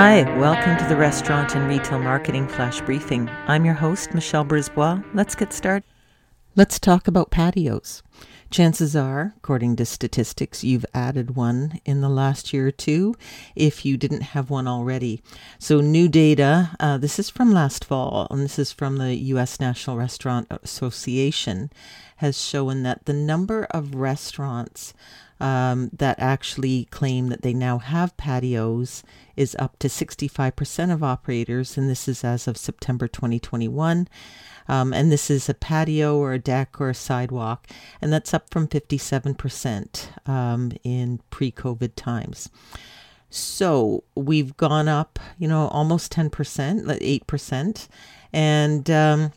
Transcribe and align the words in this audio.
Hi, 0.00 0.22
welcome 0.38 0.76
to 0.76 0.84
the 0.84 0.94
Restaurant 0.94 1.56
and 1.56 1.68
Retail 1.68 1.98
Marketing 1.98 2.46
Flash 2.46 2.80
Briefing. 2.82 3.28
I'm 3.48 3.64
your 3.64 3.74
host, 3.74 4.14
Michelle 4.14 4.44
Brisbois. 4.44 5.02
Let's 5.12 5.34
get 5.34 5.52
started. 5.52 5.82
Let's 6.54 6.78
talk 6.78 7.08
about 7.08 7.32
patios. 7.32 8.04
Chances 8.50 8.96
are, 8.96 9.34
according 9.36 9.76
to 9.76 9.84
statistics, 9.84 10.64
you've 10.64 10.86
added 10.94 11.36
one 11.36 11.80
in 11.84 12.00
the 12.00 12.08
last 12.08 12.52
year 12.52 12.68
or 12.68 12.70
two 12.70 13.14
if 13.54 13.84
you 13.84 13.98
didn't 13.98 14.22
have 14.22 14.48
one 14.48 14.66
already. 14.66 15.22
So, 15.58 15.80
new 15.80 16.08
data 16.08 16.70
uh, 16.80 16.96
this 16.96 17.18
is 17.18 17.28
from 17.28 17.52
last 17.52 17.84
fall, 17.84 18.26
and 18.30 18.42
this 18.42 18.58
is 18.58 18.72
from 18.72 18.96
the 18.96 19.14
U.S. 19.14 19.60
National 19.60 19.98
Restaurant 19.98 20.46
Association 20.50 21.70
has 22.16 22.42
shown 22.42 22.82
that 22.84 23.04
the 23.04 23.12
number 23.12 23.64
of 23.70 23.94
restaurants 23.94 24.94
um, 25.40 25.90
that 25.92 26.18
actually 26.18 26.86
claim 26.86 27.28
that 27.28 27.42
they 27.42 27.54
now 27.54 27.78
have 27.78 28.16
patios 28.16 29.04
is 29.36 29.54
up 29.58 29.78
to 29.78 29.88
65% 29.88 30.92
of 30.92 31.04
operators, 31.04 31.76
and 31.78 31.88
this 31.88 32.08
is 32.08 32.24
as 32.24 32.48
of 32.48 32.56
September 32.56 33.06
2021. 33.06 34.08
Um, 34.70 34.92
and 34.92 35.10
this 35.10 35.30
is 35.30 35.48
a 35.48 35.54
patio 35.54 36.16
or 36.16 36.32
a 36.34 36.38
deck 36.38 36.80
or 36.80 36.90
a 36.90 36.94
sidewalk, 36.94 37.66
and 38.02 38.12
that's 38.12 38.34
up 38.38 38.50
from 38.50 38.68
57% 38.68 40.28
um, 40.28 40.70
in 40.84 41.20
pre 41.30 41.50
COVID 41.50 41.92
times. 41.96 42.48
So 43.30 44.04
we've 44.14 44.56
gone 44.56 44.86
up, 44.86 45.18
you 45.38 45.48
know, 45.48 45.66
almost 45.68 46.12
10%, 46.12 46.30
8%. 46.30 47.88
And, 48.32 48.90
um, 48.90 49.32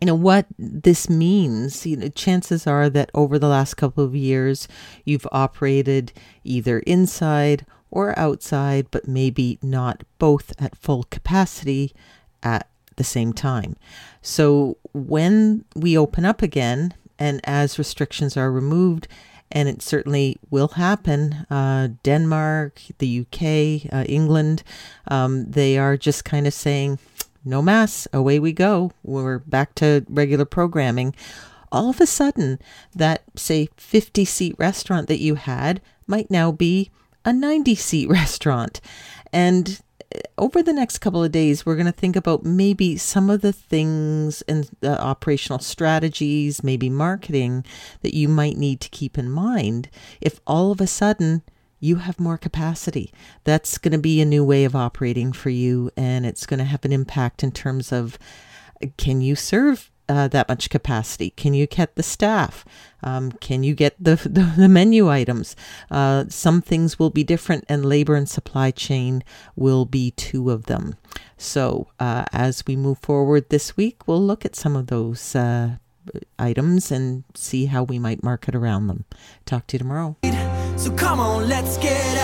you 0.00 0.06
know 0.06 0.14
what 0.14 0.44
this 0.58 1.08
means 1.08 1.86
you 1.86 1.96
know 1.96 2.08
chances 2.08 2.66
are 2.66 2.90
that 2.90 3.10
over 3.14 3.38
the 3.38 3.48
last 3.48 3.78
couple 3.78 4.04
of 4.04 4.14
years 4.14 4.68
you've 5.06 5.26
operated 5.32 6.12
either 6.44 6.80
inside 6.80 7.64
or 7.90 8.16
outside 8.18 8.88
but 8.90 9.08
maybe 9.08 9.58
not 9.62 10.04
both 10.18 10.52
at 10.60 10.76
full 10.76 11.04
capacity 11.04 11.94
at 12.42 12.68
the 12.96 13.04
same 13.04 13.32
time. 13.32 13.76
So 14.22 14.76
when 14.92 15.64
we 15.74 15.96
open 15.96 16.24
up 16.24 16.42
again, 16.42 16.94
and 17.18 17.40
as 17.44 17.78
restrictions 17.78 18.36
are 18.36 18.50
removed, 18.50 19.08
and 19.50 19.68
it 19.68 19.82
certainly 19.82 20.38
will 20.50 20.68
happen, 20.68 21.46
uh, 21.50 21.88
Denmark, 22.02 22.80
the 22.98 23.20
UK, 23.20 23.92
uh, 23.92 24.04
England, 24.08 24.62
um, 25.08 25.50
they 25.50 25.78
are 25.78 25.96
just 25.96 26.24
kind 26.24 26.46
of 26.46 26.54
saying, 26.54 26.98
no 27.44 27.62
mass, 27.62 28.08
away 28.12 28.40
we 28.40 28.52
go. 28.52 28.90
We're 29.04 29.38
back 29.38 29.74
to 29.76 30.04
regular 30.08 30.44
programming. 30.44 31.14
All 31.70 31.90
of 31.90 32.00
a 32.00 32.06
sudden, 32.06 32.58
that, 32.94 33.22
say, 33.36 33.68
50 33.76 34.24
seat 34.24 34.56
restaurant 34.58 35.06
that 35.08 35.20
you 35.20 35.36
had 35.36 35.80
might 36.08 36.30
now 36.30 36.50
be 36.50 36.90
a 37.24 37.32
90 37.32 37.74
seat 37.76 38.08
restaurant. 38.10 38.80
And 39.32 39.80
over 40.38 40.62
the 40.62 40.72
next 40.72 40.98
couple 40.98 41.24
of 41.24 41.32
days, 41.32 41.64
we're 41.64 41.76
going 41.76 41.86
to 41.86 41.92
think 41.92 42.16
about 42.16 42.44
maybe 42.44 42.96
some 42.96 43.30
of 43.30 43.40
the 43.40 43.52
things 43.52 44.42
and 44.42 44.70
the 44.80 45.00
operational 45.00 45.58
strategies, 45.58 46.62
maybe 46.62 46.88
marketing 46.88 47.64
that 48.02 48.14
you 48.14 48.28
might 48.28 48.56
need 48.56 48.80
to 48.82 48.88
keep 48.90 49.18
in 49.18 49.30
mind 49.30 49.88
if 50.20 50.40
all 50.46 50.70
of 50.70 50.80
a 50.80 50.86
sudden 50.86 51.42
you 51.80 51.96
have 51.96 52.20
more 52.20 52.38
capacity. 52.38 53.12
That's 53.44 53.78
going 53.78 53.92
to 53.92 53.98
be 53.98 54.20
a 54.20 54.26
new 54.26 54.44
way 54.44 54.64
of 54.64 54.76
operating 54.76 55.32
for 55.32 55.50
you, 55.50 55.90
and 55.96 56.24
it's 56.24 56.46
going 56.46 56.58
to 56.58 56.64
have 56.64 56.84
an 56.84 56.92
impact 56.92 57.42
in 57.42 57.52
terms 57.52 57.92
of 57.92 58.18
can 58.96 59.20
you 59.20 59.34
serve 59.34 59.90
uh, 60.08 60.28
that 60.28 60.48
much 60.48 60.70
capacity? 60.70 61.30
Can 61.30 61.54
you 61.54 61.66
get 61.66 61.94
the 61.96 62.02
staff? 62.02 62.64
Um, 63.02 63.32
can 63.32 63.62
you 63.62 63.74
get 63.74 63.94
the, 64.02 64.16
the, 64.24 64.52
the 64.56 64.68
menu 64.68 65.08
items? 65.08 65.56
Uh, 65.90 66.24
some 66.28 66.62
things 66.62 66.98
will 66.98 67.10
be 67.10 67.24
different, 67.24 67.64
and 67.68 67.84
labor 67.84 68.14
and 68.14 68.28
supply 68.28 68.70
chain 68.70 69.22
will 69.54 69.84
be 69.84 70.10
two 70.12 70.50
of 70.50 70.66
them. 70.66 70.96
So, 71.36 71.88
uh, 72.00 72.24
as 72.32 72.64
we 72.66 72.76
move 72.76 72.98
forward 72.98 73.50
this 73.50 73.76
week, 73.76 74.06
we'll 74.06 74.22
look 74.22 74.44
at 74.44 74.56
some 74.56 74.76
of 74.76 74.88
those 74.88 75.34
uh, 75.34 75.76
items 76.38 76.90
and 76.90 77.24
see 77.34 77.66
how 77.66 77.82
we 77.82 77.98
might 77.98 78.22
market 78.22 78.54
around 78.54 78.86
them. 78.86 79.04
Talk 79.44 79.66
to 79.68 79.74
you 79.74 79.78
tomorrow. 79.78 80.16
So 80.76 80.92
come 80.92 81.20
on, 81.20 81.48
let's 81.48 81.78
get. 81.78 82.15